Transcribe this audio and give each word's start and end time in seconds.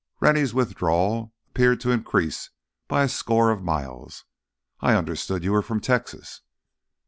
Rennie's 0.19 0.51
withdrawal 0.51 1.31
appeared 1.49 1.79
to 1.81 1.91
increase 1.91 2.49
by 2.87 3.03
a 3.03 3.07
score 3.07 3.51
of 3.51 3.61
miles. 3.63 4.25
"I 4.79 4.95
understood 4.95 5.43
you 5.43 5.51
were 5.51 5.61
from 5.61 5.79
Texas." 5.79 6.41